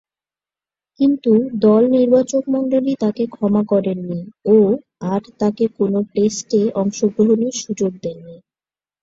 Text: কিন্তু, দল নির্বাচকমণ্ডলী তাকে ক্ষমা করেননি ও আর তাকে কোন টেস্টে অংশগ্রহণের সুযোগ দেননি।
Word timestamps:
কিন্তু, 0.99 1.31
দল 1.61 1.83
নির্বাচকমণ্ডলী 1.91 2.93
তাকে 2.99 3.23
ক্ষমা 3.27 3.63
করেননি 3.63 4.21
ও 4.47 4.57
আর 5.11 5.21
তাকে 5.39 5.65
কোন 5.77 5.93
টেস্টে 6.13 6.61
অংশগ্রহণের 6.81 7.53
সুযোগ 7.61 7.91
দেননি। 8.03 8.35